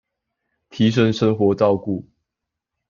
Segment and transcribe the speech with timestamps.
[0.71, 2.03] 提升生活照顧